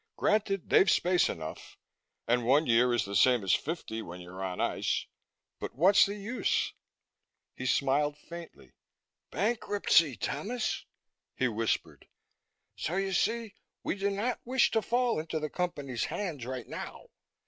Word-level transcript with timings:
Granted, 0.15 0.67
they've 0.71 0.89
space 0.89 1.29
enough 1.29 1.77
and 2.27 2.43
one 2.43 2.65
year 2.65 2.91
is 2.91 3.05
the 3.05 3.15
same 3.15 3.43
as 3.43 3.53
fifty 3.53 4.01
when 4.01 4.19
you're 4.19 4.43
on 4.43 4.59
ice. 4.59 5.05
But 5.59 5.75
what's 5.75 6.07
the 6.07 6.15
use?" 6.15 6.73
He 7.53 7.67
smiled 7.67 8.17
faintly. 8.17 8.71
"Bankruptcy, 9.29 10.15
Thomas," 10.15 10.85
he 11.35 11.47
whispered. 11.47 12.07
"So 12.75 12.95
you 12.95 13.13
see, 13.13 13.53
we 13.83 13.93
do 13.95 14.09
not 14.09 14.39
wish 14.43 14.71
to 14.71 14.81
fall 14.81 15.19
into 15.19 15.39
the 15.39 15.51
Company's 15.51 16.05
hands 16.05 16.47
right 16.47 16.67
now. 16.67 17.05